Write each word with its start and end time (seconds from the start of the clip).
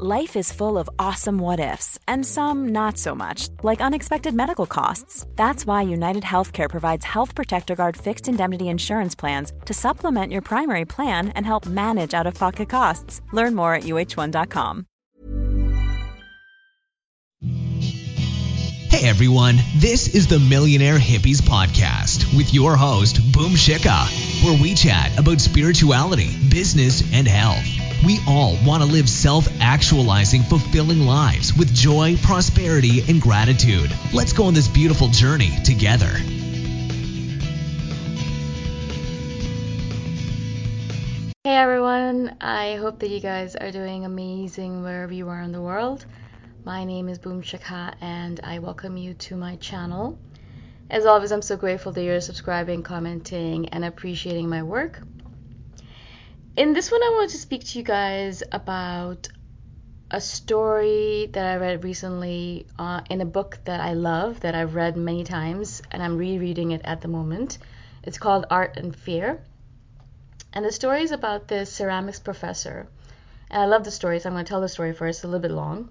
Life 0.00 0.36
is 0.36 0.52
full 0.52 0.78
of 0.78 0.88
awesome 1.00 1.38
what 1.38 1.58
ifs, 1.58 1.98
and 2.06 2.24
some 2.24 2.68
not 2.68 2.98
so 2.98 3.16
much, 3.16 3.48
like 3.64 3.80
unexpected 3.80 4.32
medical 4.32 4.64
costs. 4.64 5.26
That's 5.34 5.66
why 5.66 5.82
United 5.82 6.22
Healthcare 6.22 6.70
provides 6.70 7.04
Health 7.04 7.34
Protector 7.34 7.74
Guard 7.74 7.96
fixed 7.96 8.28
indemnity 8.28 8.68
insurance 8.68 9.16
plans 9.16 9.52
to 9.64 9.74
supplement 9.74 10.30
your 10.32 10.42
primary 10.42 10.84
plan 10.84 11.30
and 11.30 11.44
help 11.44 11.66
manage 11.66 12.14
out 12.14 12.28
of 12.28 12.34
pocket 12.34 12.68
costs. 12.68 13.22
Learn 13.32 13.56
more 13.56 13.74
at 13.74 13.82
uh1.com. 13.82 14.86
Hey 18.90 19.08
everyone, 19.08 19.56
this 19.78 20.14
is 20.14 20.28
the 20.28 20.38
Millionaire 20.38 20.98
Hippies 20.98 21.42
Podcast 21.42 22.36
with 22.36 22.54
your 22.54 22.76
host, 22.76 23.16
Boom 23.32 23.52
Shikha, 23.52 24.06
where 24.42 24.60
we 24.60 24.74
chat 24.74 25.18
about 25.18 25.40
spirituality, 25.40 26.30
business, 26.48 27.02
and 27.12 27.26
health. 27.26 27.64
We 28.04 28.20
all 28.28 28.56
want 28.64 28.82
to 28.82 28.88
live 28.88 29.08
self 29.08 29.48
actualizing, 29.60 30.42
fulfilling 30.42 31.00
lives 31.00 31.56
with 31.56 31.74
joy, 31.74 32.16
prosperity, 32.22 33.02
and 33.08 33.20
gratitude. 33.20 33.90
Let's 34.12 34.32
go 34.32 34.44
on 34.44 34.54
this 34.54 34.68
beautiful 34.68 35.08
journey 35.08 35.50
together. 35.64 36.12
Hey 41.44 41.56
everyone, 41.56 42.36
I 42.40 42.76
hope 42.76 42.98
that 43.00 43.08
you 43.08 43.20
guys 43.20 43.56
are 43.56 43.72
doing 43.72 44.04
amazing 44.04 44.82
wherever 44.82 45.12
you 45.12 45.28
are 45.30 45.40
in 45.40 45.50
the 45.50 45.62
world. 45.62 46.04
My 46.64 46.84
name 46.84 47.08
is 47.08 47.18
Boom 47.18 47.42
Shikha 47.42 47.94
and 48.00 48.38
I 48.44 48.58
welcome 48.58 48.96
you 48.96 49.14
to 49.14 49.36
my 49.36 49.56
channel. 49.56 50.18
As 50.90 51.04
always, 51.04 51.32
I'm 51.32 51.42
so 51.42 51.58
grateful 51.58 51.92
that 51.92 52.02
you're 52.02 52.20
subscribing, 52.20 52.82
commenting, 52.82 53.68
and 53.68 53.84
appreciating 53.84 54.48
my 54.48 54.62
work. 54.62 55.02
In 56.56 56.72
this 56.72 56.90
one, 56.90 57.02
I 57.02 57.10
want 57.10 57.30
to 57.30 57.36
speak 57.36 57.64
to 57.66 57.78
you 57.78 57.84
guys 57.84 58.42
about 58.50 59.28
a 60.10 60.18
story 60.18 61.28
that 61.34 61.44
I 61.44 61.56
read 61.56 61.84
recently 61.84 62.66
uh, 62.78 63.02
in 63.10 63.20
a 63.20 63.26
book 63.26 63.58
that 63.64 63.80
I 63.80 63.92
love, 63.92 64.40
that 64.40 64.54
I've 64.54 64.74
read 64.74 64.96
many 64.96 65.24
times, 65.24 65.82
and 65.90 66.02
I'm 66.02 66.16
rereading 66.16 66.70
it 66.70 66.80
at 66.84 67.02
the 67.02 67.08
moment. 67.08 67.58
It's 68.02 68.16
called 68.16 68.46
Art 68.50 68.78
and 68.78 68.96
Fear. 68.96 69.42
And 70.54 70.64
the 70.64 70.72
story 70.72 71.02
is 71.02 71.12
about 71.12 71.48
this 71.48 71.70
ceramics 71.70 72.18
professor. 72.18 72.88
And 73.50 73.60
I 73.60 73.66
love 73.66 73.84
the 73.84 73.90
story, 73.90 74.20
so 74.20 74.30
I'm 74.30 74.34
going 74.34 74.46
to 74.46 74.48
tell 74.48 74.62
the 74.62 74.68
story 74.70 74.94
first, 74.94 75.18
it's 75.18 75.24
a 75.24 75.28
little 75.28 75.42
bit 75.42 75.50
long. 75.50 75.90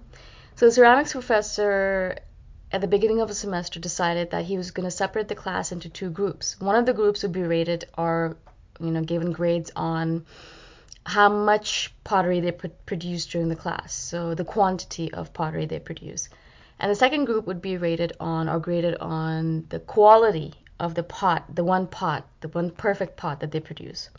So, 0.56 0.66
the 0.66 0.72
ceramics 0.72 1.12
professor 1.12 2.18
at 2.70 2.80
the 2.80 2.86
beginning 2.86 3.20
of 3.20 3.28
the 3.28 3.34
semester 3.34 3.80
decided 3.80 4.30
that 4.30 4.44
he 4.44 4.58
was 4.58 4.70
going 4.70 4.84
to 4.84 4.90
separate 4.90 5.28
the 5.28 5.34
class 5.34 5.72
into 5.72 5.88
two 5.88 6.10
groups. 6.10 6.60
One 6.60 6.76
of 6.76 6.86
the 6.86 6.92
groups 6.92 7.22
would 7.22 7.32
be 7.32 7.42
rated 7.42 7.86
or, 7.96 8.36
you 8.78 8.90
know, 8.90 9.02
given 9.02 9.32
grades 9.32 9.70
on 9.74 10.26
how 11.06 11.30
much 11.30 11.94
pottery 12.04 12.40
they 12.40 12.52
pr- 12.52 12.66
during 12.86 13.48
the 13.48 13.56
class, 13.56 13.94
so 13.94 14.34
the 14.34 14.44
quantity 14.44 15.12
of 15.12 15.32
pottery 15.32 15.64
they 15.64 15.78
produce. 15.78 16.28
And 16.78 16.90
the 16.90 16.94
second 16.94 17.24
group 17.24 17.46
would 17.46 17.62
be 17.62 17.78
rated 17.78 18.12
on 18.20 18.48
or 18.48 18.60
graded 18.60 18.96
on 18.96 19.64
the 19.70 19.80
quality 19.80 20.52
of 20.78 20.94
the 20.94 21.02
pot, 21.02 21.54
the 21.54 21.64
one 21.64 21.86
pot, 21.86 22.26
the 22.40 22.48
one 22.48 22.70
perfect 22.70 23.16
pot 23.16 23.40
that 23.40 23.50
they 23.50 23.60
produce. 23.60 24.10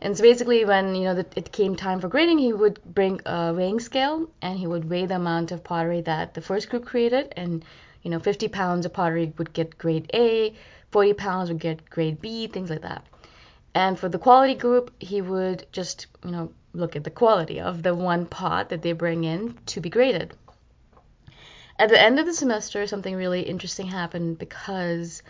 And 0.00 0.16
so 0.16 0.22
basically, 0.22 0.64
when 0.64 0.94
you 0.94 1.04
know 1.04 1.14
that 1.14 1.36
it 1.36 1.50
came 1.50 1.74
time 1.74 2.00
for 2.00 2.08
grading, 2.08 2.38
he 2.38 2.52
would 2.52 2.80
bring 2.84 3.20
a 3.26 3.52
weighing 3.52 3.80
scale 3.80 4.30
and 4.40 4.58
he 4.58 4.66
would 4.66 4.88
weigh 4.88 5.06
the 5.06 5.16
amount 5.16 5.50
of 5.50 5.64
pottery 5.64 6.00
that 6.02 6.34
the 6.34 6.40
first 6.40 6.68
group 6.70 6.84
created, 6.84 7.32
and 7.36 7.64
you 8.02 8.10
know, 8.10 8.20
50 8.20 8.48
pounds 8.48 8.86
of 8.86 8.92
pottery 8.92 9.32
would 9.38 9.52
get 9.52 9.76
grade 9.76 10.08
A, 10.14 10.54
40 10.92 11.14
pounds 11.14 11.48
would 11.50 11.58
get 11.58 11.90
grade 11.90 12.20
B, 12.20 12.46
things 12.46 12.70
like 12.70 12.82
that. 12.82 13.04
And 13.74 13.98
for 13.98 14.08
the 14.08 14.18
quality 14.18 14.54
group, 14.54 14.92
he 15.00 15.20
would 15.20 15.66
just 15.72 16.06
you 16.24 16.30
know 16.30 16.52
look 16.72 16.94
at 16.94 17.04
the 17.04 17.10
quality 17.10 17.60
of 17.60 17.82
the 17.82 17.94
one 17.94 18.26
pot 18.26 18.68
that 18.68 18.82
they 18.82 18.92
bring 18.92 19.24
in 19.24 19.58
to 19.66 19.80
be 19.80 19.90
graded. 19.90 20.32
At 21.78 21.88
the 21.88 22.00
end 22.00 22.18
of 22.18 22.26
the 22.26 22.34
semester, 22.34 22.86
something 22.86 23.14
really 23.14 23.42
interesting 23.42 23.88
happened 23.88 24.38
because 24.38 25.22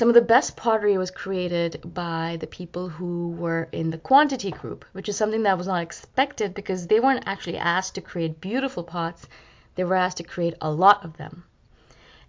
some 0.00 0.08
of 0.08 0.14
the 0.14 0.22
best 0.22 0.56
pottery 0.56 0.96
was 0.96 1.10
created 1.10 1.78
by 1.84 2.38
the 2.40 2.46
people 2.46 2.88
who 2.88 3.32
were 3.32 3.68
in 3.70 3.90
the 3.90 3.98
quantity 3.98 4.50
group, 4.50 4.82
which 4.92 5.10
is 5.10 5.16
something 5.18 5.42
that 5.42 5.58
was 5.58 5.66
not 5.66 5.82
expected 5.82 6.54
because 6.54 6.86
they 6.86 6.98
weren't 6.98 7.24
actually 7.26 7.58
asked 7.58 7.94
to 7.94 8.00
create 8.00 8.40
beautiful 8.40 8.82
pots, 8.82 9.28
they 9.74 9.84
were 9.84 9.94
asked 9.94 10.16
to 10.16 10.22
create 10.22 10.54
a 10.62 10.70
lot 10.70 11.04
of 11.04 11.18
them. 11.18 11.44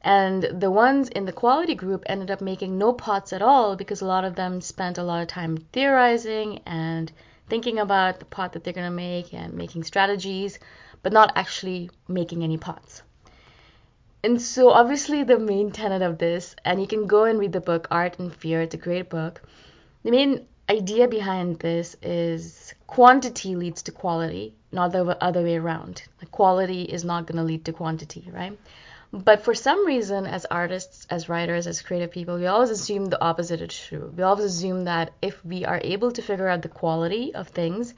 And 0.01 0.43
the 0.43 0.69
ones 0.69 1.07
in 1.07 1.23
the 1.23 1.31
quality 1.31 1.73
group 1.73 2.03
ended 2.07 2.29
up 2.29 2.41
making 2.41 2.77
no 2.77 2.91
pots 2.91 3.31
at 3.31 3.41
all 3.41 3.77
because 3.77 4.01
a 4.01 4.05
lot 4.13 4.25
of 4.25 4.35
them 4.35 4.59
spent 4.59 4.97
a 4.97 5.03
lot 5.03 5.21
of 5.21 5.29
time 5.29 5.55
theorizing 5.71 6.59
and 6.65 7.09
thinking 7.47 7.79
about 7.79 8.19
the 8.19 8.25
pot 8.25 8.51
that 8.51 8.65
they're 8.65 8.73
going 8.73 8.91
to 8.91 8.91
make 8.91 9.33
and 9.33 9.53
making 9.53 9.85
strategies, 9.85 10.59
but 11.03 11.13
not 11.13 11.31
actually 11.37 11.89
making 12.09 12.43
any 12.43 12.57
pots. 12.57 13.01
And 14.23 14.39
so, 14.39 14.69
obviously, 14.69 15.23
the 15.23 15.39
main 15.39 15.71
tenet 15.71 16.03
of 16.03 16.19
this, 16.19 16.55
and 16.63 16.79
you 16.79 16.87
can 16.87 17.07
go 17.07 17.23
and 17.23 17.39
read 17.39 17.53
the 17.53 17.61
book 17.61 17.87
Art 17.89 18.19
and 18.19 18.33
Fear, 18.33 18.61
it's 18.61 18.75
a 18.75 18.77
great 18.77 19.09
book. 19.09 19.41
The 20.03 20.11
main 20.11 20.45
idea 20.69 21.07
behind 21.07 21.59
this 21.59 21.95
is 22.03 22.73
quantity 22.85 23.55
leads 23.55 23.81
to 23.83 23.91
quality, 23.91 24.55
not 24.71 24.91
the 24.91 25.17
other 25.23 25.41
way 25.41 25.57
around. 25.57 26.03
Quality 26.29 26.83
is 26.83 27.03
not 27.03 27.25
going 27.25 27.37
to 27.37 27.43
lead 27.43 27.65
to 27.65 27.73
quantity, 27.73 28.29
right? 28.31 28.57
But 29.11 29.43
for 29.43 29.53
some 29.53 29.85
reason, 29.85 30.25
as 30.25 30.45
artists, 30.45 31.05
as 31.09 31.27
writers, 31.27 31.67
as 31.67 31.81
creative 31.81 32.11
people, 32.11 32.37
we 32.37 32.45
always 32.45 32.69
assume 32.69 33.07
the 33.07 33.21
opposite 33.21 33.59
is 33.59 33.77
true. 33.77 34.13
We 34.15 34.23
always 34.23 34.45
assume 34.45 34.85
that 34.85 35.13
if 35.21 35.43
we 35.43 35.65
are 35.65 35.81
able 35.83 36.11
to 36.11 36.21
figure 36.21 36.47
out 36.47 36.61
the 36.61 36.69
quality 36.69 37.33
of 37.35 37.49
things, 37.49 37.93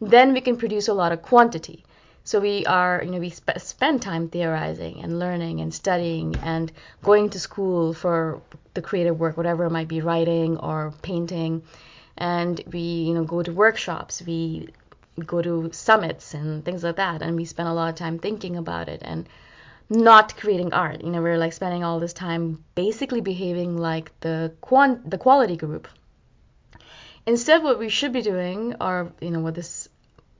then 0.00 0.32
we 0.32 0.40
can 0.40 0.56
produce 0.56 0.88
a 0.88 0.94
lot 0.94 1.12
of 1.12 1.20
quantity. 1.20 1.84
So 2.26 2.40
we 2.40 2.64
are, 2.64 3.02
you 3.04 3.10
know, 3.10 3.18
we 3.18 3.28
sp- 3.28 3.58
spend 3.58 4.00
time 4.00 4.28
theorizing 4.28 5.02
and 5.02 5.18
learning 5.18 5.60
and 5.60 5.74
studying 5.74 6.34
and 6.36 6.72
going 7.02 7.28
to 7.30 7.38
school 7.38 7.92
for 7.92 8.40
the 8.72 8.80
creative 8.80 9.20
work, 9.20 9.36
whatever 9.36 9.66
it 9.66 9.70
might 9.70 9.88
be, 9.88 10.00
writing 10.00 10.56
or 10.56 10.94
painting. 11.02 11.62
And 12.16 12.62
we, 12.72 12.78
you 12.78 13.12
know, 13.12 13.24
go 13.24 13.42
to 13.42 13.52
workshops, 13.52 14.22
we 14.26 14.70
go 15.26 15.42
to 15.42 15.70
summits 15.72 16.32
and 16.32 16.64
things 16.64 16.82
like 16.82 16.96
that, 16.96 17.20
and 17.20 17.36
we 17.36 17.44
spend 17.44 17.68
a 17.68 17.74
lot 17.74 17.90
of 17.90 17.94
time 17.94 18.18
thinking 18.18 18.56
about 18.56 18.88
it 18.88 19.02
and 19.04 19.28
not 19.90 20.36
creating 20.36 20.72
art. 20.72 21.02
You 21.04 21.10
know, 21.10 21.20
we're 21.20 21.36
like 21.36 21.52
spending 21.52 21.84
all 21.84 22.00
this 22.00 22.14
time 22.14 22.64
basically 22.74 23.20
behaving 23.20 23.76
like 23.76 24.18
the 24.20 24.52
quant 24.62 25.10
the 25.10 25.18
quality 25.18 25.56
group. 25.56 25.88
Instead, 27.26 27.62
what 27.62 27.78
we 27.78 27.90
should 27.90 28.12
be 28.12 28.22
doing, 28.22 28.76
or 28.80 29.12
you 29.20 29.30
know, 29.30 29.40
what 29.40 29.54
this 29.54 29.88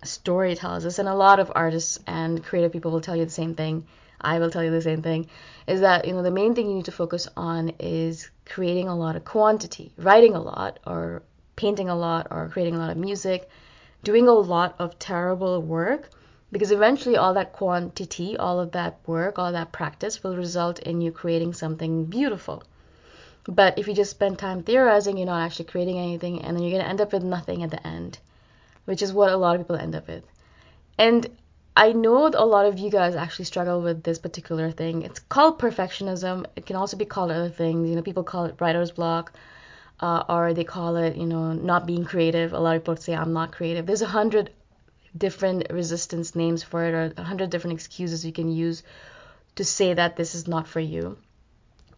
story 0.05 0.55
tells 0.55 0.87
us, 0.87 0.99
and 0.99 1.09
a 1.09 1.15
lot 1.15 1.41
of 1.41 1.53
artists 1.55 1.99
and 2.07 2.43
creative 2.43 2.73
people 2.73 2.91
will 2.91 3.01
tell 3.01 3.17
you 3.17 3.25
the 3.25 3.31
same 3.31 3.55
thing. 3.55 3.87
I 4.21 4.39
will 4.39 4.51
tell 4.51 4.65
you 4.65 4.71
the 4.71 4.81
same 4.81 5.03
thing, 5.03 5.29
is 5.67 5.81
that 5.81 6.07
you 6.07 6.13
know 6.13 6.23
the 6.23 6.31
main 6.31 6.55
thing 6.55 6.69
you 6.69 6.77
need 6.77 6.87
to 6.87 6.93
focus 6.93 7.29
on 7.37 7.71
is 7.79 8.31
creating 8.47 8.89
a 8.89 8.97
lot 8.97 9.17
of 9.17 9.25
quantity, 9.25 9.93
writing 9.99 10.35
a 10.35 10.41
lot, 10.41 10.79
or 10.87 11.23
painting 11.57 11.89
a 11.89 11.97
lot, 11.97 12.29
or 12.31 12.49
creating 12.49 12.75
a 12.75 12.79
lot 12.79 12.91
of 12.91 12.97
music, 12.97 13.49
doing 14.03 14.29
a 14.29 14.33
lot 14.33 14.77
of 14.79 14.99
terrible 14.99 15.61
work 15.61 16.11
because 16.55 16.71
eventually 16.71 17.17
all 17.17 17.35
that 17.35 17.53
quantity, 17.53 18.37
all 18.37 18.61
of 18.61 18.71
that 18.71 19.01
work, 19.07 19.41
all 19.41 19.51
that 19.51 19.73
practice 19.73 20.23
will 20.23 20.37
result 20.37 20.79
in 20.79 21.01
you 21.01 21.11
creating 21.11 21.53
something 21.53 22.05
beautiful. 22.05 22.63
But 23.45 23.77
if 23.77 23.89
you 23.89 23.95
just 23.95 24.13
spend 24.13 24.39
time 24.39 24.63
theorizing, 24.63 25.17
you're 25.17 25.27
not 25.27 25.45
actually 25.45 25.65
creating 25.65 25.99
anything, 25.99 26.43
and 26.43 26.57
then 26.57 26.63
you're 26.63 26.71
going 26.71 26.85
to 26.85 26.89
end 26.89 27.01
up 27.01 27.13
with 27.13 27.25
nothing 27.25 27.65
at 27.65 27.73
the 27.73 27.85
end, 27.85 28.21
which 28.85 29.03
is 29.03 29.13
what 29.13 29.33
a 29.33 29.37
lot 29.37 29.57
of 29.57 29.63
people 29.63 29.77
end 29.77 29.95
up 29.95 30.07
with. 30.09 30.25
And 30.99 31.29
I 31.77 31.93
know 31.93 32.29
a 32.29 32.47
lot 32.47 32.67
of 32.67 32.79
you 32.79 32.91
guys 32.91 33.17
actually 33.17 33.47
struggle 33.47 33.81
with 33.81 34.05
this 34.05 34.19
particular 34.19 34.71
thing. 34.71 35.03
It's 35.03 35.19
called 35.19 35.59
perfectionism. 35.59 36.47
It 36.55 36.67
can 36.67 36.77
also 36.77 36.97
be 36.97 37.05
called 37.05 37.33
other 37.33 37.49
things. 37.49 37.89
You 37.89 37.97
know, 37.97 38.03
people 38.03 38.23
call 38.23 38.45
it 38.45 38.55
writer's 38.61 38.93
block, 38.93 39.33
uh, 39.99 40.23
or 40.29 40.55
they 40.55 40.65
call 40.65 40.97
it, 40.97 41.17
you 41.17 41.27
know, 41.27 41.53
not 41.53 41.87
being 41.87 42.05
creative. 42.05 42.53
A 42.53 42.61
lot 42.61 42.77
of 42.77 42.83
people 42.83 42.97
say 42.97 43.15
I'm 43.15 43.33
not 43.33 43.51
creative. 43.51 43.87
There's 43.87 44.03
a 44.03 44.07
hundred 44.07 44.51
different 45.17 45.67
resistance 45.71 46.35
names 46.35 46.63
for 46.63 46.85
it 46.85 46.95
or 46.95 47.13
a 47.17 47.23
hundred 47.23 47.51
different 47.51 47.75
excuses 47.75 48.25
you 48.25 48.33
can 48.33 48.51
use 48.51 48.83
to 49.57 49.65
say 49.65 49.95
that 49.95 50.17
this 50.17 50.35
is 50.35 50.49
not 50.49 50.67
for 50.67 50.81
you. 50.81 51.17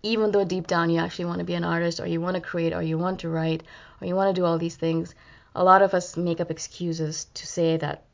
Even 0.03 0.31
though 0.31 0.45
deep 0.45 0.67
down 0.67 0.91
you 0.91 1.01
actually 1.01 1.25
want 1.25 1.39
to 1.39 1.45
be 1.45 1.55
an 1.55 1.65
artist 1.65 2.01
or 2.01 2.07
you 2.07 2.21
want 2.21 2.35
to 2.37 2.41
create 2.41 2.75
or 2.75 2.83
you 2.83 2.99
want 2.99 3.21
to 3.21 3.29
write 3.29 3.63
or 4.01 4.07
you 4.07 4.15
want 4.15 4.35
to 4.35 4.41
do 4.41 4.45
all 4.45 4.59
these 4.59 4.77
things, 4.77 5.15
a 5.57 5.65
lot 5.65 5.81
of 5.81 5.95
us 5.95 6.17
make 6.19 6.41
up 6.41 6.51
excuses 6.51 7.27
to 7.33 7.47
say 7.47 7.79
that 7.79 8.05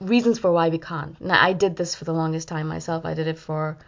reasons 0.00 0.40
for 0.40 0.50
why 0.50 0.68
we 0.68 0.78
can't. 0.78 1.18
Now, 1.20 1.40
I 1.40 1.52
did 1.52 1.76
this 1.76 1.94
for 1.94 2.04
the 2.04 2.12
longest 2.12 2.48
time 2.48 2.66
myself. 2.66 3.06
I 3.06 3.14
did 3.14 3.28
it 3.28 3.38
for 3.38 3.78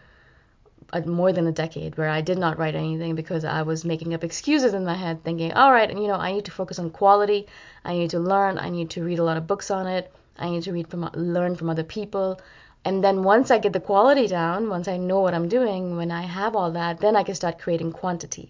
a, 0.92 1.00
more 1.02 1.32
than 1.32 1.48
a 1.48 1.52
decade 1.52 1.98
where 1.98 2.08
I 2.08 2.20
did 2.20 2.38
not 2.38 2.58
write 2.58 2.76
anything 2.76 3.16
because 3.16 3.44
I 3.44 3.62
was 3.62 3.84
making 3.84 4.14
up 4.14 4.22
excuses 4.22 4.72
in 4.72 4.84
my 4.84 4.94
head, 4.94 5.24
thinking, 5.24 5.52
all 5.52 5.72
right, 5.72 5.90
and 5.90 6.00
you 6.00 6.06
know, 6.06 6.14
I 6.14 6.30
need 6.32 6.44
to 6.44 6.52
focus 6.52 6.78
on 6.78 6.90
quality. 6.90 7.48
I 7.84 7.94
need 7.94 8.10
to 8.10 8.20
learn. 8.20 8.56
I 8.58 8.68
need 8.70 8.90
to 8.90 9.02
read 9.02 9.18
a 9.18 9.24
lot 9.24 9.36
of 9.36 9.48
books 9.48 9.72
on 9.72 9.88
it. 9.88 10.12
I 10.38 10.48
need 10.48 10.62
to 10.62 10.72
read 10.72 10.88
from 10.88 11.10
learn 11.14 11.56
from 11.56 11.70
other 11.70 11.84
people. 11.84 12.40
And 12.84 13.02
then 13.02 13.24
once 13.24 13.50
I 13.50 13.58
get 13.58 13.72
the 13.72 13.80
quality 13.80 14.28
down, 14.28 14.68
once 14.68 14.86
I 14.86 14.96
know 14.96 15.20
what 15.20 15.34
I'm 15.34 15.48
doing, 15.48 15.96
when 15.96 16.12
I 16.12 16.22
have 16.22 16.54
all 16.54 16.70
that, 16.72 17.00
then 17.00 17.16
I 17.16 17.24
can 17.24 17.34
start 17.34 17.58
creating 17.58 17.92
quantity. 17.92 18.48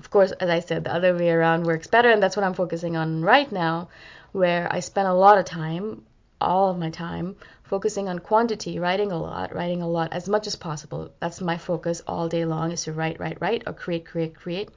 Of 0.00 0.08
course, 0.08 0.32
as 0.32 0.48
I 0.48 0.60
said, 0.60 0.84
the 0.84 0.94
other 0.94 1.14
way 1.14 1.28
around 1.30 1.64
works 1.64 1.86
better, 1.86 2.08
and 2.08 2.22
that's 2.22 2.34
what 2.34 2.42
I'm 2.42 2.54
focusing 2.54 2.96
on 2.96 3.20
right 3.20 3.52
now, 3.52 3.90
where 4.32 4.66
I 4.72 4.80
spend 4.80 5.06
a 5.06 5.12
lot 5.12 5.36
of 5.36 5.44
time, 5.44 6.06
all 6.40 6.70
of 6.70 6.78
my 6.78 6.88
time, 6.88 7.36
focusing 7.64 8.08
on 8.08 8.18
quantity, 8.18 8.78
writing 8.78 9.12
a 9.12 9.20
lot, 9.20 9.54
writing 9.54 9.82
a 9.82 9.88
lot 9.88 10.14
as 10.14 10.26
much 10.26 10.46
as 10.46 10.56
possible. 10.56 11.10
That's 11.20 11.42
my 11.42 11.58
focus 11.58 12.00
all 12.06 12.30
day 12.30 12.46
long 12.46 12.72
is 12.72 12.84
to 12.84 12.94
write, 12.94 13.20
write, 13.20 13.42
write, 13.42 13.64
or 13.66 13.74
create, 13.74 14.06
create, 14.06 14.34
create. 14.34 14.70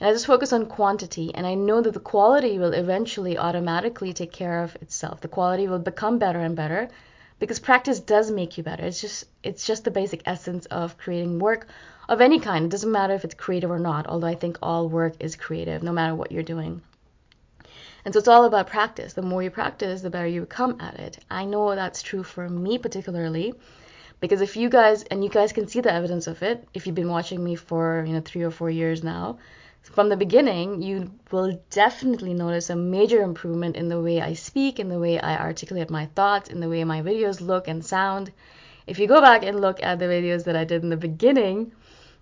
And 0.00 0.08
I 0.08 0.12
just 0.12 0.26
focus 0.26 0.50
on 0.54 0.64
quantity, 0.64 1.34
and 1.34 1.46
I 1.46 1.56
know 1.56 1.82
that 1.82 1.92
the 1.92 2.00
quality 2.00 2.58
will 2.58 2.72
eventually 2.72 3.36
automatically 3.36 4.14
take 4.14 4.32
care 4.32 4.62
of 4.62 4.76
itself. 4.76 5.20
The 5.20 5.28
quality 5.28 5.68
will 5.68 5.78
become 5.78 6.18
better 6.18 6.40
and 6.40 6.56
better 6.56 6.88
because 7.38 7.58
practice 7.58 8.00
does 8.00 8.30
make 8.30 8.56
you 8.56 8.64
better. 8.64 8.84
It's 8.84 9.00
just 9.00 9.24
it's 9.42 9.66
just 9.66 9.84
the 9.84 9.90
basic 9.90 10.22
essence 10.26 10.66
of 10.66 10.96
creating 10.98 11.38
work 11.38 11.66
of 12.08 12.20
any 12.20 12.40
kind. 12.40 12.66
It 12.66 12.70
doesn't 12.70 12.90
matter 12.90 13.14
if 13.14 13.24
it's 13.24 13.34
creative 13.34 13.70
or 13.70 13.78
not, 13.78 14.06
although 14.06 14.26
I 14.26 14.34
think 14.34 14.58
all 14.62 14.88
work 14.88 15.14
is 15.20 15.36
creative 15.36 15.82
no 15.82 15.92
matter 15.92 16.14
what 16.14 16.32
you're 16.32 16.42
doing. 16.42 16.82
And 18.04 18.12
so 18.12 18.18
it's 18.18 18.28
all 18.28 18.44
about 18.44 18.66
practice. 18.66 19.14
The 19.14 19.22
more 19.22 19.42
you 19.42 19.50
practice, 19.50 20.02
the 20.02 20.10
better 20.10 20.26
you 20.26 20.42
become 20.42 20.80
at 20.80 20.98
it. 21.00 21.18
I 21.30 21.46
know 21.46 21.74
that's 21.74 22.02
true 22.02 22.22
for 22.22 22.48
me 22.48 22.78
particularly 22.78 23.54
because 24.20 24.40
if 24.40 24.56
you 24.56 24.68
guys 24.68 25.02
and 25.04 25.24
you 25.24 25.30
guys 25.30 25.52
can 25.52 25.66
see 25.68 25.80
the 25.80 25.92
evidence 25.92 26.26
of 26.26 26.42
it 26.42 26.68
if 26.74 26.86
you've 26.86 26.94
been 26.94 27.08
watching 27.08 27.42
me 27.42 27.54
for, 27.56 28.04
you 28.06 28.12
know, 28.12 28.22
3 28.24 28.42
or 28.42 28.50
4 28.50 28.70
years 28.70 29.02
now, 29.02 29.38
from 29.92 30.08
the 30.08 30.16
beginning, 30.16 30.82
you 30.82 31.12
will 31.30 31.60
definitely 31.70 32.34
notice 32.34 32.70
a 32.70 32.76
major 32.76 33.22
improvement 33.22 33.76
in 33.76 33.88
the 33.88 34.00
way 34.00 34.20
I 34.20 34.32
speak, 34.32 34.80
in 34.80 34.88
the 34.88 34.98
way 34.98 35.20
I 35.20 35.36
articulate 35.36 35.90
my 35.90 36.06
thoughts, 36.06 36.48
in 36.48 36.60
the 36.60 36.68
way 36.68 36.82
my 36.84 37.02
videos 37.02 37.40
look 37.40 37.68
and 37.68 37.84
sound. 37.84 38.32
If 38.86 38.98
you 38.98 39.06
go 39.06 39.20
back 39.20 39.44
and 39.44 39.60
look 39.60 39.82
at 39.82 39.98
the 39.98 40.06
videos 40.06 40.44
that 40.44 40.56
I 40.56 40.64
did 40.64 40.82
in 40.82 40.88
the 40.88 40.96
beginning, 40.96 41.72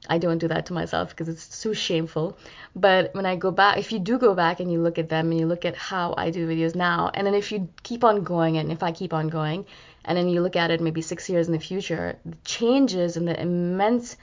I 0.08 0.18
don't 0.18 0.38
do 0.38 0.48
that 0.48 0.66
to 0.66 0.72
myself 0.72 1.10
because 1.10 1.28
it's 1.28 1.54
so 1.54 1.72
shameful. 1.72 2.36
But 2.74 3.14
when 3.14 3.26
I 3.26 3.36
go 3.36 3.52
back, 3.52 3.78
if 3.78 3.92
you 3.92 4.00
do 4.00 4.18
go 4.18 4.34
back 4.34 4.58
and 4.58 4.70
you 4.70 4.82
look 4.82 4.98
at 4.98 5.08
them 5.08 5.30
and 5.30 5.38
you 5.38 5.46
look 5.46 5.64
at 5.64 5.76
how 5.76 6.14
I 6.16 6.30
do 6.30 6.48
videos 6.48 6.74
now, 6.74 7.10
and 7.14 7.26
then 7.26 7.34
if 7.34 7.52
you 7.52 7.68
keep 7.84 8.02
on 8.02 8.24
going 8.24 8.58
and 8.58 8.72
if 8.72 8.82
I 8.82 8.90
keep 8.90 9.12
on 9.12 9.28
going, 9.28 9.64
and 10.04 10.18
then 10.18 10.28
you 10.28 10.42
look 10.42 10.56
at 10.56 10.72
it 10.72 10.80
maybe 10.80 11.00
six 11.00 11.28
years 11.28 11.46
in 11.46 11.52
the 11.52 11.60
future, 11.60 12.18
the 12.26 12.36
changes 12.44 13.16
and 13.16 13.28
the 13.28 13.40
immense 13.40 14.16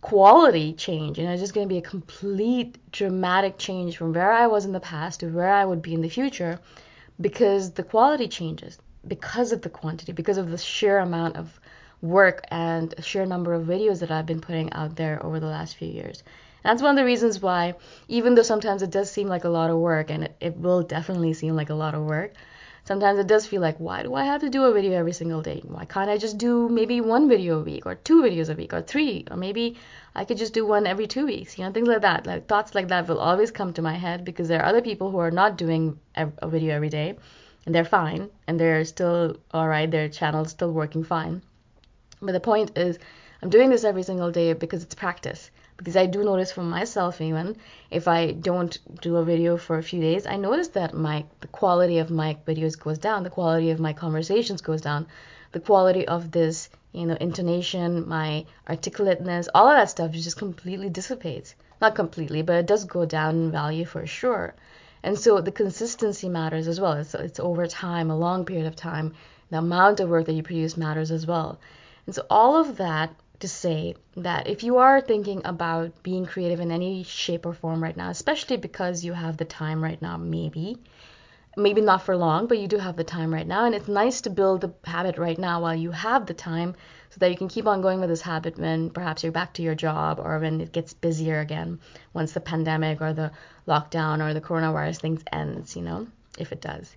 quality 0.00 0.72
change. 0.72 1.18
and 1.18 1.28
it's 1.28 1.40
just 1.40 1.54
going 1.54 1.66
to 1.66 1.72
be 1.72 1.78
a 1.78 1.82
complete 1.82 2.78
dramatic 2.92 3.58
change 3.58 3.96
from 3.96 4.12
where 4.12 4.32
I 4.32 4.46
was 4.46 4.64
in 4.64 4.72
the 4.72 4.80
past 4.80 5.20
to 5.20 5.28
where 5.28 5.52
I 5.52 5.64
would 5.64 5.82
be 5.82 5.94
in 5.94 6.02
the 6.02 6.08
future 6.08 6.58
because 7.20 7.72
the 7.72 7.82
quality 7.82 8.28
changes 8.28 8.78
because 9.06 9.52
of 9.52 9.62
the 9.62 9.70
quantity, 9.70 10.12
because 10.12 10.38
of 10.38 10.50
the 10.50 10.58
sheer 10.58 10.98
amount 10.98 11.36
of 11.36 11.58
work 12.02 12.44
and 12.50 12.94
sheer 13.02 13.24
number 13.24 13.54
of 13.54 13.66
videos 13.66 14.00
that 14.00 14.10
I've 14.10 14.26
been 14.26 14.40
putting 14.40 14.72
out 14.72 14.96
there 14.96 15.24
over 15.24 15.40
the 15.40 15.46
last 15.46 15.76
few 15.76 15.88
years. 15.88 16.22
That's 16.62 16.82
one 16.82 16.90
of 16.90 16.96
the 16.96 17.04
reasons 17.04 17.40
why, 17.40 17.74
even 18.08 18.34
though 18.34 18.42
sometimes 18.42 18.82
it 18.82 18.90
does 18.90 19.10
seem 19.10 19.28
like 19.28 19.44
a 19.44 19.48
lot 19.48 19.70
of 19.70 19.78
work, 19.78 20.10
and 20.10 20.24
it, 20.24 20.36
it 20.40 20.56
will 20.56 20.82
definitely 20.82 21.32
seem 21.32 21.54
like 21.54 21.70
a 21.70 21.74
lot 21.74 21.94
of 21.94 22.02
work, 22.02 22.32
sometimes 22.86 23.18
it 23.18 23.26
does 23.26 23.46
feel 23.46 23.60
like, 23.60 23.78
why 23.78 24.02
do 24.02 24.14
I 24.14 24.24
have 24.24 24.40
to 24.42 24.48
do 24.48 24.64
a 24.64 24.72
video 24.72 24.92
every 24.92 25.12
single 25.12 25.42
day? 25.42 25.60
Why 25.64 25.84
can't 25.84 26.08
I 26.08 26.18
just 26.18 26.38
do 26.38 26.68
maybe 26.68 27.00
one 27.00 27.28
video 27.28 27.58
a 27.58 27.62
week 27.62 27.84
or 27.84 27.96
two 27.96 28.22
videos 28.22 28.48
a 28.48 28.54
week 28.54 28.72
or 28.72 28.80
three? 28.80 29.24
Or 29.30 29.36
maybe 29.36 29.76
I 30.14 30.24
could 30.24 30.38
just 30.38 30.54
do 30.54 30.64
one 30.64 30.86
every 30.86 31.06
two 31.06 31.26
weeks, 31.26 31.58
you 31.58 31.64
know, 31.64 31.72
things 31.72 31.88
like 31.88 32.02
that. 32.02 32.26
Like 32.26 32.46
thoughts 32.46 32.74
like 32.74 32.88
that 32.88 33.08
will 33.08 33.18
always 33.18 33.50
come 33.50 33.72
to 33.74 33.82
my 33.82 33.94
head 33.94 34.24
because 34.24 34.48
there 34.48 34.60
are 34.62 34.66
other 34.66 34.82
people 34.82 35.10
who 35.10 35.18
are 35.18 35.32
not 35.32 35.58
doing 35.58 35.98
a 36.14 36.48
video 36.48 36.74
every 36.74 36.88
day 36.88 37.18
and 37.66 37.74
they're 37.74 37.84
fine 37.84 38.30
and 38.46 38.58
they're 38.58 38.84
still 38.84 39.36
all 39.50 39.68
right, 39.68 39.90
their 39.90 40.08
channel's 40.08 40.50
still 40.50 40.72
working 40.72 41.02
fine. 41.02 41.42
But 42.22 42.32
the 42.32 42.40
point 42.40 42.78
is, 42.78 42.98
I'm 43.42 43.50
doing 43.50 43.70
this 43.70 43.84
every 43.84 44.02
single 44.02 44.30
day 44.30 44.52
because 44.54 44.82
it's 44.82 44.94
practice 44.94 45.50
because 45.76 45.96
I 45.96 46.06
do 46.06 46.24
notice 46.24 46.52
for 46.52 46.62
myself 46.62 47.20
even 47.20 47.56
if 47.90 48.08
I 48.08 48.32
don't 48.32 48.78
do 49.02 49.16
a 49.16 49.24
video 49.24 49.58
for 49.58 49.76
a 49.76 49.82
few 49.82 50.00
days, 50.00 50.26
I 50.26 50.36
notice 50.36 50.68
that 50.68 50.94
my 50.94 51.26
the 51.40 51.48
quality 51.48 51.98
of 51.98 52.10
my 52.10 52.38
videos 52.46 52.78
goes 52.78 52.98
down, 52.98 53.24
the 53.24 53.30
quality 53.30 53.70
of 53.70 53.78
my 53.78 53.92
conversations 53.92 54.62
goes 54.62 54.80
down, 54.80 55.06
the 55.52 55.60
quality 55.60 56.08
of 56.08 56.30
this, 56.30 56.70
you 56.92 57.04
know, 57.04 57.16
intonation, 57.20 58.08
my 58.08 58.46
articulateness, 58.68 59.48
all 59.54 59.68
of 59.68 59.76
that 59.76 59.90
stuff 59.90 60.12
just 60.12 60.38
completely 60.38 60.88
dissipates 60.88 61.54
Not 61.78 61.94
completely, 61.94 62.40
but 62.40 62.56
it 62.56 62.66
does 62.66 62.84
go 62.84 63.04
down 63.04 63.34
in 63.36 63.50
value 63.52 63.84
for 63.84 64.06
sure. 64.06 64.54
And 65.02 65.18
so 65.18 65.42
the 65.42 65.52
consistency 65.52 66.30
matters 66.30 66.68
as 66.68 66.80
well. 66.80 66.94
It's, 66.94 67.14
it's 67.14 67.38
over 67.38 67.66
time, 67.66 68.10
a 68.10 68.16
long 68.16 68.46
period 68.46 68.66
of 68.66 68.76
time. 68.76 69.12
The 69.50 69.58
amount 69.58 70.00
of 70.00 70.08
work 70.08 70.24
that 70.24 70.32
you 70.32 70.42
produce 70.42 70.78
matters 70.78 71.10
as 71.10 71.26
well. 71.26 71.58
And 72.06 72.14
so 72.14 72.24
all 72.30 72.56
of 72.56 72.78
that 72.78 73.14
to 73.40 73.48
say 73.48 73.94
that 74.16 74.46
if 74.48 74.62
you 74.62 74.78
are 74.78 75.00
thinking 75.00 75.42
about 75.44 76.02
being 76.02 76.26
creative 76.26 76.60
in 76.60 76.70
any 76.70 77.02
shape 77.02 77.46
or 77.46 77.52
form 77.52 77.82
right 77.82 77.96
now, 77.96 78.10
especially 78.10 78.56
because 78.56 79.04
you 79.04 79.12
have 79.12 79.36
the 79.36 79.44
time 79.44 79.82
right 79.82 80.00
now, 80.00 80.16
maybe, 80.16 80.78
maybe 81.56 81.80
not 81.80 82.02
for 82.02 82.16
long, 82.16 82.46
but 82.46 82.58
you 82.58 82.68
do 82.68 82.78
have 82.78 82.96
the 82.96 83.04
time 83.04 83.32
right 83.32 83.46
now. 83.46 83.64
And 83.64 83.74
it's 83.74 83.88
nice 83.88 84.22
to 84.22 84.30
build 84.30 84.60
the 84.60 84.72
habit 84.84 85.18
right 85.18 85.38
now 85.38 85.62
while 85.62 85.74
you 85.74 85.90
have 85.90 86.26
the 86.26 86.34
time 86.34 86.74
so 87.10 87.18
that 87.20 87.30
you 87.30 87.36
can 87.36 87.48
keep 87.48 87.66
on 87.66 87.80
going 87.80 88.00
with 88.00 88.08
this 88.08 88.22
habit 88.22 88.58
when 88.58 88.90
perhaps 88.90 89.22
you're 89.22 89.32
back 89.32 89.54
to 89.54 89.62
your 89.62 89.74
job 89.74 90.18
or 90.18 90.38
when 90.38 90.60
it 90.60 90.72
gets 90.72 90.92
busier 90.92 91.40
again 91.40 91.80
once 92.12 92.32
the 92.32 92.40
pandemic 92.40 93.00
or 93.00 93.12
the 93.12 93.32
lockdown 93.66 94.22
or 94.22 94.34
the 94.34 94.40
coronavirus 94.40 95.00
things 95.00 95.22
ends, 95.32 95.76
you 95.76 95.82
know, 95.82 96.06
if 96.38 96.52
it 96.52 96.60
does. 96.60 96.94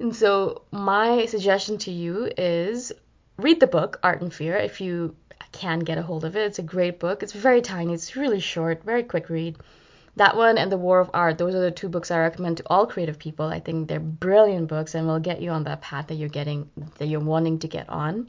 And 0.00 0.14
so 0.14 0.62
my 0.70 1.26
suggestion 1.26 1.78
to 1.78 1.90
you 1.90 2.30
is 2.36 2.92
read 3.38 3.60
the 3.60 3.66
book 3.66 4.00
Art 4.02 4.20
and 4.20 4.34
Fear 4.34 4.56
if 4.56 4.80
you 4.80 5.14
can 5.52 5.78
get 5.78 5.96
a 5.96 6.02
hold 6.02 6.24
of 6.24 6.36
it. 6.36 6.46
It's 6.46 6.58
a 6.58 6.62
great 6.62 6.98
book. 6.98 7.22
It's 7.22 7.32
very 7.32 7.62
tiny. 7.62 7.94
It's 7.94 8.16
really 8.16 8.40
short, 8.40 8.82
very 8.84 9.04
quick 9.04 9.28
read. 9.30 9.56
That 10.16 10.36
one 10.36 10.58
and 10.58 10.72
The 10.72 10.76
War 10.76 10.98
of 10.98 11.10
Art, 11.14 11.38
those 11.38 11.54
are 11.54 11.60
the 11.60 11.70
two 11.70 11.88
books 11.88 12.10
I 12.10 12.18
recommend 12.18 12.56
to 12.56 12.64
all 12.66 12.86
creative 12.86 13.20
people. 13.20 13.46
I 13.46 13.60
think 13.60 13.86
they're 13.86 14.00
brilliant 14.00 14.66
books 14.66 14.96
and 14.96 15.06
will 15.06 15.20
get 15.20 15.40
you 15.40 15.50
on 15.50 15.62
that 15.64 15.80
path 15.80 16.08
that 16.08 16.16
you're 16.16 16.28
getting 16.28 16.68
that 16.98 17.06
you're 17.06 17.20
wanting 17.20 17.60
to 17.60 17.68
get 17.68 17.88
on. 17.88 18.28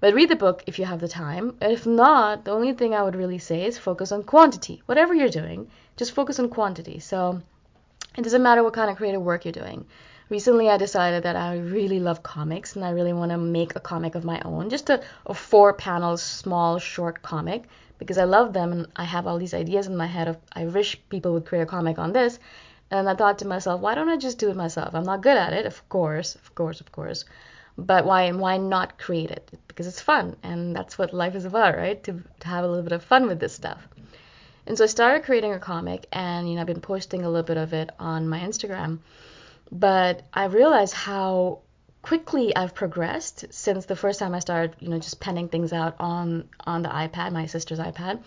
But 0.00 0.14
read 0.14 0.28
the 0.28 0.36
book 0.36 0.62
if 0.68 0.78
you 0.78 0.84
have 0.84 1.00
the 1.00 1.08
time. 1.08 1.56
If 1.60 1.84
not, 1.84 2.44
the 2.44 2.52
only 2.52 2.72
thing 2.72 2.94
I 2.94 3.02
would 3.02 3.16
really 3.16 3.38
say 3.38 3.66
is 3.66 3.76
focus 3.76 4.12
on 4.12 4.22
quantity. 4.22 4.80
Whatever 4.86 5.12
you're 5.12 5.28
doing, 5.28 5.68
just 5.96 6.12
focus 6.12 6.38
on 6.38 6.48
quantity. 6.50 7.00
So 7.00 7.42
it 8.16 8.22
doesn't 8.22 8.42
matter 8.42 8.62
what 8.62 8.74
kind 8.74 8.88
of 8.88 8.96
creative 8.96 9.20
work 9.20 9.44
you're 9.44 9.50
doing. 9.50 9.86
Recently, 10.30 10.68
I 10.68 10.76
decided 10.76 11.22
that 11.22 11.36
I 11.36 11.56
really 11.56 12.00
love 12.00 12.22
comics 12.22 12.76
and 12.76 12.84
I 12.84 12.90
really 12.90 13.14
want 13.14 13.30
to 13.30 13.38
make 13.38 13.76
a 13.76 13.80
comic 13.80 14.14
of 14.14 14.24
my 14.24 14.40
own, 14.44 14.68
just 14.68 14.90
a, 14.90 15.02
a 15.24 15.32
four 15.32 15.72
panel, 15.72 16.18
small, 16.18 16.78
short 16.78 17.22
comic 17.22 17.64
because 17.98 18.18
I 18.18 18.24
love 18.24 18.52
them 18.52 18.72
and 18.72 18.86
I 18.94 19.04
have 19.04 19.26
all 19.26 19.38
these 19.38 19.54
ideas 19.54 19.86
in 19.86 19.96
my 19.96 20.06
head 20.06 20.28
of 20.28 20.36
I 20.52 20.66
wish 20.66 21.00
people 21.08 21.32
would 21.32 21.46
create 21.46 21.62
a 21.62 21.66
comic 21.66 21.98
on 21.98 22.12
this. 22.12 22.38
And 22.90 23.08
I 23.08 23.14
thought 23.14 23.38
to 23.38 23.46
myself, 23.46 23.80
why 23.80 23.94
don't 23.94 24.08
I 24.10 24.16
just 24.16 24.38
do 24.38 24.50
it 24.50 24.56
myself? 24.56 24.94
I'm 24.94 25.04
not 25.04 25.22
good 25.22 25.36
at 25.36 25.52
it, 25.52 25.64
of 25.66 25.88
course, 25.88 26.34
of 26.34 26.54
course, 26.54 26.80
of 26.80 26.92
course. 26.92 27.24
But 27.78 28.04
why 28.04 28.30
why 28.32 28.58
not 28.58 28.98
create 28.98 29.30
it? 29.30 29.50
Because 29.66 29.86
it's 29.86 30.00
fun 30.00 30.36
and 30.42 30.76
that's 30.76 30.98
what 30.98 31.14
life 31.14 31.36
is 31.36 31.46
about, 31.46 31.76
right? 31.76 32.02
To, 32.04 32.22
to 32.40 32.48
have 32.48 32.64
a 32.64 32.68
little 32.68 32.82
bit 32.82 32.92
of 32.92 33.04
fun 33.04 33.26
with 33.26 33.40
this 33.40 33.54
stuff. 33.54 33.86
And 34.66 34.76
so 34.76 34.84
I 34.84 34.88
started 34.88 35.24
creating 35.24 35.54
a 35.54 35.58
comic 35.58 36.06
and 36.12 36.48
you 36.48 36.56
know 36.56 36.60
I've 36.60 36.66
been 36.66 36.80
posting 36.80 37.24
a 37.24 37.30
little 37.30 37.46
bit 37.46 37.56
of 37.56 37.72
it 37.72 37.90
on 37.98 38.28
my 38.28 38.40
Instagram. 38.40 38.98
But 39.70 40.22
I 40.32 40.46
realized 40.46 40.94
how 40.94 41.60
quickly 42.02 42.54
I've 42.56 42.74
progressed 42.74 43.46
since 43.50 43.86
the 43.86 43.96
first 43.96 44.18
time 44.18 44.34
I 44.34 44.38
started, 44.38 44.76
you 44.80 44.88
know, 44.88 44.98
just 44.98 45.20
penning 45.20 45.48
things 45.48 45.72
out 45.72 45.96
on 45.98 46.48
on 46.66 46.82
the 46.82 46.88
iPad, 46.88 47.32
my 47.32 47.46
sister's 47.46 47.78
iPad, 47.78 48.20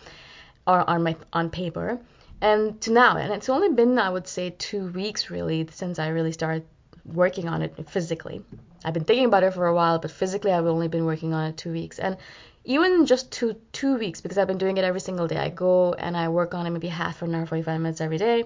or 0.68 0.88
on 0.88 1.04
my 1.04 1.16
on 1.34 1.50
paper, 1.50 2.00
and 2.42 2.80
to 2.82 2.92
now. 2.92 3.18
And 3.18 3.34
it's 3.34 3.50
only 3.50 3.70
been, 3.70 3.98
I 3.98 4.10
would 4.10 4.28
say, 4.28 4.52
two 4.52 4.88
weeks 4.90 5.30
really 5.30 5.68
since 5.72 6.00
I 6.00 6.10
really 6.10 6.32
started 6.32 6.64
working 7.06 7.50
on 7.50 7.62
it 7.64 7.90
physically. 7.90 8.44
I've 8.86 8.94
been 8.94 9.06
thinking 9.06 9.26
about 9.26 9.44
it 9.44 9.54
for 9.54 9.68
a 9.68 9.74
while, 9.74 10.00
but 10.00 10.12
physically 10.12 10.52
I've 10.52 10.66
only 10.66 10.88
been 10.88 11.06
working 11.06 11.34
on 11.34 11.50
it 11.50 11.58
two 11.58 11.72
weeks. 11.72 11.98
And 11.98 12.18
even 12.66 13.08
just 13.08 13.32
two 13.32 13.56
two 13.72 13.98
weeks 13.98 14.22
because 14.22 14.38
I've 14.38 14.48
been 14.48 14.60
doing 14.60 14.78
it 14.78 14.84
every 14.84 15.02
single 15.02 15.28
day. 15.28 15.38
I 15.38 15.50
go 15.50 15.94
and 15.94 16.16
I 16.16 16.30
work 16.30 16.54
on 16.54 16.68
it 16.68 16.70
maybe 16.70 16.88
half 16.88 17.24
an 17.24 17.34
hour, 17.34 17.48
45 17.48 17.82
minutes 17.82 18.02
every 18.02 18.20
day 18.20 18.44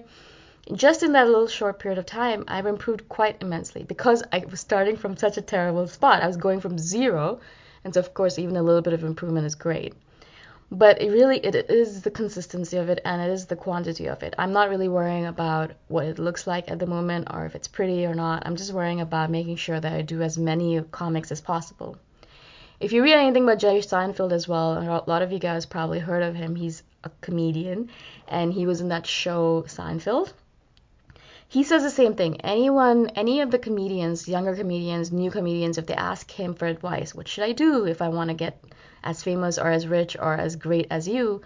just 0.74 1.04
in 1.04 1.12
that 1.12 1.28
little 1.28 1.46
short 1.46 1.78
period 1.78 1.98
of 1.98 2.06
time, 2.06 2.44
I've 2.48 2.66
improved 2.66 3.08
quite 3.08 3.40
immensely 3.40 3.84
because 3.84 4.24
I 4.32 4.40
was 4.50 4.58
starting 4.58 4.96
from 4.96 5.16
such 5.16 5.36
a 5.36 5.42
terrible 5.42 5.86
spot. 5.86 6.24
I 6.24 6.26
was 6.26 6.36
going 6.36 6.58
from 6.58 6.76
zero, 6.76 7.38
and 7.84 7.94
so 7.94 8.00
of 8.00 8.14
course 8.14 8.36
even 8.36 8.56
a 8.56 8.62
little 8.64 8.82
bit 8.82 8.92
of 8.92 9.04
improvement 9.04 9.46
is 9.46 9.54
great. 9.54 9.94
But 10.72 11.00
it 11.00 11.12
really 11.12 11.38
it 11.38 11.54
is 11.70 12.02
the 12.02 12.10
consistency 12.10 12.78
of 12.78 12.88
it 12.88 13.00
and 13.04 13.22
it 13.22 13.30
is 13.32 13.46
the 13.46 13.54
quantity 13.54 14.08
of 14.08 14.24
it. 14.24 14.34
I'm 14.36 14.52
not 14.52 14.68
really 14.68 14.88
worrying 14.88 15.26
about 15.26 15.70
what 15.86 16.06
it 16.06 16.18
looks 16.18 16.48
like 16.48 16.68
at 16.68 16.80
the 16.80 16.86
moment 16.86 17.28
or 17.32 17.46
if 17.46 17.54
it's 17.54 17.68
pretty 17.68 18.04
or 18.04 18.16
not. 18.16 18.42
I'm 18.44 18.56
just 18.56 18.72
worrying 18.72 19.00
about 19.00 19.30
making 19.30 19.56
sure 19.56 19.78
that 19.78 19.92
I 19.92 20.02
do 20.02 20.20
as 20.22 20.36
many 20.36 20.82
comics 20.90 21.30
as 21.30 21.40
possible. 21.40 21.96
If 22.80 22.92
you 22.92 23.04
read 23.04 23.14
anything 23.14 23.44
about 23.44 23.60
Jerry 23.60 23.82
Seinfeld 23.82 24.32
as 24.32 24.48
well, 24.48 24.72
a 24.72 25.08
lot 25.08 25.22
of 25.22 25.30
you 25.30 25.38
guys 25.38 25.64
probably 25.64 26.00
heard 26.00 26.24
of 26.24 26.34
him. 26.34 26.56
He's 26.56 26.82
a 27.04 27.10
comedian 27.20 27.90
and 28.26 28.52
he 28.52 28.66
was 28.66 28.80
in 28.80 28.88
that 28.88 29.06
show 29.06 29.62
Seinfeld 29.68 30.32
he 31.48 31.62
says 31.62 31.82
the 31.82 31.90
same 31.90 32.14
thing. 32.14 32.40
Anyone, 32.40 33.08
any 33.14 33.40
of 33.40 33.50
the 33.50 33.58
comedians, 33.58 34.28
younger 34.28 34.56
comedians, 34.56 35.12
new 35.12 35.30
comedians, 35.30 35.78
if 35.78 35.86
they 35.86 35.94
ask 35.94 36.30
him 36.30 36.54
for 36.54 36.66
advice, 36.66 37.14
what 37.14 37.28
should 37.28 37.44
I 37.44 37.52
do 37.52 37.86
if 37.86 38.02
I 38.02 38.08
want 38.08 38.30
to 38.30 38.34
get 38.34 38.62
as 39.04 39.22
famous 39.22 39.58
or 39.58 39.70
as 39.70 39.86
rich 39.86 40.16
or 40.18 40.34
as 40.34 40.56
great 40.56 40.88
as 40.90 41.06
you? 41.06 41.42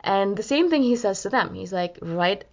And 0.00 0.36
the 0.36 0.42
same 0.42 0.70
thing 0.70 0.82
he 0.82 0.96
says 0.96 1.22
to 1.22 1.30
them. 1.30 1.54
He's 1.54 1.72
like, 1.72 1.98
write 2.00 2.44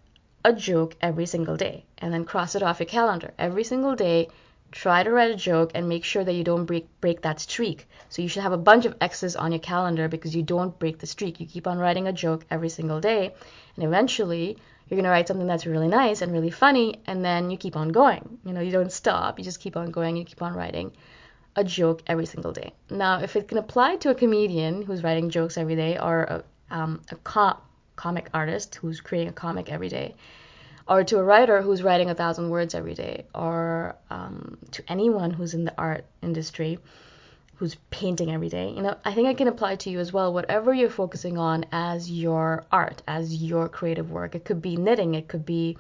a 0.43 0.53
joke 0.53 0.95
every 1.01 1.27
single 1.27 1.55
day 1.55 1.85
and 1.99 2.11
then 2.11 2.25
cross 2.25 2.55
it 2.55 2.63
off 2.63 2.79
your 2.79 2.87
calendar. 2.87 3.31
Every 3.37 3.63
single 3.63 3.95
day, 3.95 4.29
try 4.71 5.03
to 5.03 5.11
write 5.11 5.29
a 5.29 5.35
joke 5.35 5.71
and 5.75 5.87
make 5.87 6.03
sure 6.03 6.23
that 6.23 6.33
you 6.33 6.43
don't 6.43 6.65
break 6.65 6.87
break 7.01 7.21
that 7.21 7.39
streak. 7.39 7.87
So 8.09 8.21
you 8.21 8.27
should 8.27 8.41
have 8.41 8.53
a 8.53 8.57
bunch 8.57 8.85
of 8.85 8.95
X's 9.01 9.35
on 9.35 9.51
your 9.51 9.59
calendar 9.59 10.07
because 10.07 10.35
you 10.35 10.43
don't 10.43 10.79
break 10.79 10.97
the 10.97 11.07
streak. 11.07 11.39
You 11.39 11.45
keep 11.45 11.67
on 11.67 11.77
writing 11.77 12.07
a 12.07 12.13
joke 12.13 12.45
every 12.49 12.69
single 12.69 13.01
day 13.01 13.33
and 13.75 13.85
eventually 13.85 14.57
you're 14.91 14.97
going 14.97 15.05
to 15.05 15.09
write 15.09 15.27
something 15.29 15.47
that's 15.47 15.65
really 15.65 15.87
nice 15.87 16.21
and 16.21 16.33
really 16.33 16.49
funny 16.49 17.01
and 17.07 17.23
then 17.23 17.49
you 17.49 17.57
keep 17.57 17.77
on 17.77 17.89
going. 17.89 18.39
You 18.45 18.51
know 18.51 18.59
you 18.59 18.71
don't 18.71 18.91
stop. 18.91 19.39
You 19.39 19.45
just 19.45 19.61
keep 19.61 19.77
on 19.77 19.89
going. 19.89 20.17
You 20.17 20.25
keep 20.25 20.41
on 20.41 20.53
writing 20.53 20.91
a 21.55 21.63
joke 21.63 22.03
every 22.07 22.25
single 22.25 22.51
day. 22.51 22.73
Now 22.89 23.21
if 23.21 23.37
it 23.37 23.47
can 23.47 23.57
apply 23.57 23.95
to 23.97 24.09
a 24.09 24.15
comedian 24.15 24.81
who's 24.81 25.01
writing 25.01 25.29
jokes 25.29 25.57
every 25.57 25.77
day 25.77 25.97
or 25.97 26.23
a, 26.23 26.43
um, 26.69 27.01
a 27.09 27.15
com- 27.15 27.57
comic 27.95 28.29
artist 28.33 28.75
who's 28.75 28.99
creating 28.99 29.29
a 29.29 29.33
comic 29.33 29.71
every 29.71 29.87
day 29.87 30.13
or 30.89 31.05
to 31.05 31.17
a 31.17 31.23
writer 31.23 31.61
who's 31.61 31.81
writing 31.83 32.09
a 32.09 32.15
thousand 32.15 32.49
words 32.49 32.75
every 32.75 32.93
day 32.93 33.25
or 33.33 33.95
um, 34.09 34.57
to 34.71 34.83
anyone 34.89 35.31
who's 35.31 35.53
in 35.53 35.63
the 35.63 35.73
art 35.77 36.03
industry 36.21 36.79
who's 37.61 37.75
painting 37.91 38.31
every 38.31 38.49
day. 38.49 38.71
You 38.71 38.81
know, 38.81 38.97
I 39.05 39.13
think 39.13 39.27
I 39.27 39.35
can 39.35 39.47
apply 39.47 39.75
to 39.75 39.91
you 39.91 39.99
as 39.99 40.11
well. 40.11 40.33
Whatever 40.33 40.73
you're 40.73 40.89
focusing 40.89 41.37
on 41.37 41.63
as 41.71 42.09
your 42.09 42.65
art, 42.71 43.03
as 43.07 43.35
your 43.35 43.69
creative 43.69 44.09
work. 44.09 44.33
It 44.33 44.45
could 44.45 44.63
be 44.63 44.77
knitting, 44.77 45.13
it 45.13 45.27
could 45.27 45.45
be 45.45 45.77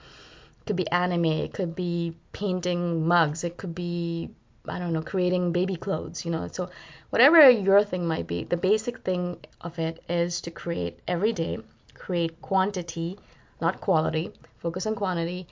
it 0.59 0.65
could 0.67 0.75
be 0.75 0.87
anime, 0.91 1.25
it 1.25 1.55
could 1.55 1.75
be 1.75 2.15
painting 2.33 3.07
mugs, 3.07 3.43
it 3.43 3.57
could 3.57 3.73
be 3.73 4.29
I 4.67 4.77
don't 4.77 4.93
know, 4.93 5.01
creating 5.01 5.53
baby 5.53 5.75
clothes, 5.75 6.23
you 6.23 6.29
know. 6.29 6.47
So 6.51 6.69
whatever 7.09 7.49
your 7.49 7.83
thing 7.83 8.07
might 8.07 8.27
be, 8.27 8.43
the 8.43 8.57
basic 8.57 8.99
thing 8.99 9.37
of 9.59 9.79
it 9.79 10.03
is 10.07 10.41
to 10.41 10.51
create 10.51 10.99
every 11.07 11.33
day, 11.33 11.57
create 11.95 12.43
quantity, 12.43 13.17
not 13.59 13.81
quality, 13.81 14.31
focus 14.59 14.85
on 14.85 14.93
quantity 14.93 15.47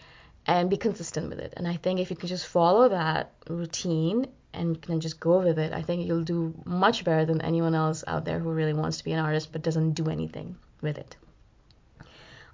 and 0.46 0.70
be 0.70 0.78
consistent 0.78 1.28
with 1.30 1.40
it. 1.40 1.56
And 1.58 1.68
I 1.68 1.78
think 1.78 2.00
if 2.00 2.12
you 2.12 2.16
can 2.16 2.30
just 2.30 2.46
follow 2.46 2.90
that 2.90 3.32
routine 3.50 4.28
and 4.54 4.82
can 4.82 5.00
just 5.00 5.20
go 5.20 5.40
with 5.40 5.60
it, 5.60 5.74
I 5.74 5.82
think 5.82 6.08
you'll 6.08 6.24
do 6.24 6.54
much 6.66 7.04
better 7.04 7.26
than 7.26 7.42
anyone 7.42 7.76
else 7.76 8.04
out 8.08 8.26
there 8.26 8.40
who 8.40 8.52
really 8.52 8.74
wants 8.74 8.98
to 8.98 9.04
be 9.04 9.12
an 9.12 9.20
artist 9.20 9.52
but 9.52 9.62
doesn't 9.62 9.94
do 9.94 10.10
anything 10.10 10.58
with 10.82 10.98
it. 10.98 11.16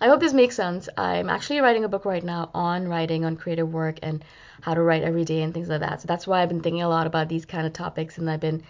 I 0.02 0.08
hope 0.08 0.20
this 0.20 0.34
makes 0.34 0.56
sense. 0.56 0.90
I'm 0.98 1.30
actually 1.30 1.62
writing 1.62 1.86
a 1.86 1.90
book 1.90 2.04
right 2.04 2.24
now 2.24 2.50
on 2.54 2.88
writing, 2.88 3.24
on 3.24 3.38
creative 3.38 3.72
work, 3.72 4.00
and 4.04 4.26
how 4.62 4.74
to 4.74 4.82
write 4.82 5.04
every 5.04 5.24
day 5.24 5.42
and 5.42 5.54
things 5.54 5.70
like 5.70 5.80
that. 5.80 6.02
So 6.02 6.08
that's 6.08 6.28
why 6.28 6.42
I've 6.42 6.50
been 6.50 6.62
thinking 6.62 6.82
a 6.82 6.90
lot 6.90 7.08
about 7.08 7.30
these 7.30 7.46
kind 7.46 7.66
of 7.66 7.72
topics, 7.72 8.18
and 8.18 8.30
I've 8.30 8.42
been, 8.42 8.64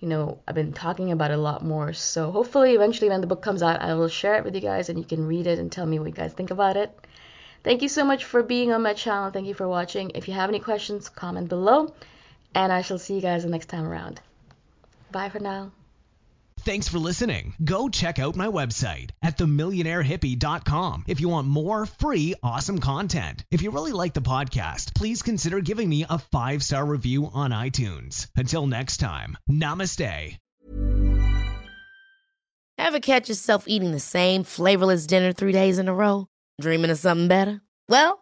you 0.00 0.08
know, 0.08 0.38
I've 0.46 0.56
been 0.56 0.72
talking 0.72 1.12
about 1.12 1.30
it 1.30 1.38
a 1.38 1.42
lot 1.42 1.64
more. 1.64 1.92
So 1.92 2.32
hopefully, 2.32 2.74
eventually, 2.74 3.10
when 3.10 3.20
the 3.20 3.28
book 3.28 3.42
comes 3.42 3.62
out, 3.62 3.80
I 3.80 3.94
will 3.94 4.08
share 4.08 4.34
it 4.34 4.44
with 4.44 4.56
you 4.56 4.60
guys, 4.60 4.88
and 4.88 4.98
you 4.98 5.04
can 5.04 5.26
read 5.26 5.46
it 5.46 5.60
and 5.60 5.70
tell 5.70 5.86
me 5.86 6.00
what 6.00 6.08
you 6.08 6.14
guys 6.14 6.32
think 6.32 6.50
about 6.50 6.76
it. 6.76 6.90
Thank 7.62 7.82
you 7.82 7.88
so 7.88 8.04
much 8.04 8.24
for 8.24 8.42
being 8.42 8.72
on 8.72 8.82
my 8.82 8.94
channel. 8.94 9.30
Thank 9.30 9.46
you 9.46 9.54
for 9.54 9.68
watching. 9.68 10.10
If 10.16 10.26
you 10.26 10.34
have 10.34 10.50
any 10.50 10.58
questions, 10.58 11.08
comment 11.08 11.48
below 11.48 11.94
and 12.54 12.72
I 12.72 12.82
shall 12.82 12.98
see 12.98 13.14
you 13.14 13.20
guys 13.20 13.44
the 13.44 13.50
next 13.50 13.66
time 13.66 13.86
around. 13.86 14.20
Bye 15.10 15.28
for 15.28 15.40
now. 15.40 15.72
Thanks 16.60 16.86
for 16.88 16.98
listening. 16.98 17.54
Go 17.64 17.88
check 17.88 18.20
out 18.20 18.36
my 18.36 18.46
website 18.46 19.10
at 19.20 19.36
themillionairehippie.com 19.36 21.04
if 21.08 21.20
you 21.20 21.28
want 21.28 21.48
more 21.48 21.86
free, 21.86 22.34
awesome 22.42 22.78
content. 22.78 23.44
If 23.50 23.62
you 23.62 23.72
really 23.72 23.90
like 23.90 24.14
the 24.14 24.20
podcast, 24.20 24.94
please 24.94 25.22
consider 25.22 25.60
giving 25.60 25.88
me 25.88 26.06
a 26.08 26.18
five 26.18 26.62
star 26.62 26.86
review 26.86 27.28
on 27.32 27.50
iTunes. 27.50 28.28
Until 28.36 28.66
next 28.66 28.98
time, 28.98 29.36
namaste. 29.50 30.36
Ever 32.78 33.00
catch 33.00 33.28
yourself 33.28 33.64
eating 33.66 33.92
the 33.92 34.00
same 34.00 34.44
flavorless 34.44 35.06
dinner 35.06 35.32
three 35.32 35.52
days 35.52 35.78
in 35.78 35.88
a 35.88 35.94
row? 35.94 36.26
Dreaming 36.60 36.90
of 36.90 36.98
something 36.98 37.28
better? 37.28 37.60
Well, 37.88 38.21